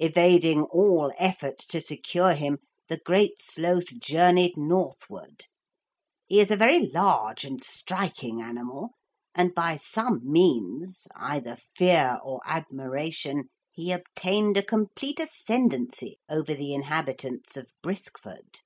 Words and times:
Evading 0.00 0.62
all 0.72 1.12
efforts 1.18 1.64
to 1.68 1.80
secure 1.80 2.34
him, 2.34 2.58
the 2.88 2.96
Great 2.98 3.40
Sloth 3.40 3.96
journeyed 4.00 4.56
northward. 4.56 5.46
He 6.26 6.40
is 6.40 6.50
a 6.50 6.56
very 6.56 6.80
large 6.90 7.44
and 7.44 7.62
striking 7.62 8.42
animal, 8.42 8.96
and 9.36 9.54
by 9.54 9.76
some 9.76 10.22
means, 10.24 11.06
either 11.14 11.56
fear 11.76 12.18
or 12.24 12.40
admiration, 12.44 13.50
he 13.70 13.92
obtained 13.92 14.56
a 14.56 14.64
complete 14.66 15.20
ascendancy 15.20 16.18
over 16.28 16.54
the 16.54 16.74
inhabitants 16.74 17.56
of 17.56 17.68
Briskford. 17.80 18.58